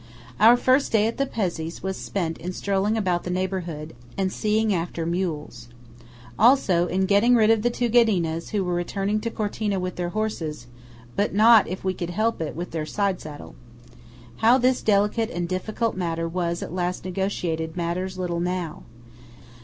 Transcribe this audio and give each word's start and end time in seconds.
Our 0.39 0.57
first 0.57 0.91
day 0.91 1.05
at 1.05 1.17
the 1.17 1.27
Pezzé's 1.27 1.83
was 1.83 1.95
spent 1.95 2.39
in 2.39 2.53
strolling 2.53 2.97
about 2.97 3.23
the 3.23 3.29
neighbourhood, 3.29 3.93
and 4.17 4.33
seeing 4.33 4.73
after 4.73 5.05
mules. 5.05 5.67
Also 6.39 6.87
in 6.87 7.05
getting 7.05 7.35
rid 7.35 7.51
of 7.51 7.61
the 7.61 7.69
two 7.69 7.87
Ghedinas, 7.87 8.49
who 8.49 8.63
were 8.63 8.73
returning 8.73 9.19
to 9.19 9.29
Cortina 9.29 9.79
with 9.79 9.97
their 9.97 10.09
horses, 10.09 10.65
but 11.15 11.35
not, 11.35 11.67
if 11.67 11.83
we 11.83 11.93
could 11.93 12.09
help 12.09 12.41
it, 12.41 12.55
with 12.55 12.71
their 12.71 12.83
side 12.83 13.21
saddle. 13.21 13.53
How 14.37 14.57
this 14.57 14.81
delicate 14.81 15.29
and 15.29 15.47
difficult 15.47 15.95
matter 15.95 16.27
was 16.27 16.63
at 16.63 16.73
last 16.73 17.05
negotiated 17.05 17.77
matters 17.77 18.17
little 18.17 18.39
now. 18.39 18.81